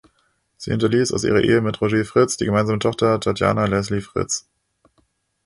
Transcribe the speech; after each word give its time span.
Sie 0.57 0.71
hinterließ 0.71 1.13
aus 1.13 1.25
ihrer 1.25 1.41
Ehe 1.43 1.61
mit 1.61 1.79
Roger 1.79 2.03
Fritz 2.05 2.35
die 2.35 2.45
gemeinsame 2.45 2.79
Tochter 2.79 3.19
Tatjana 3.19 3.65
Leslie 3.65 4.01
Fritz. 4.01 4.47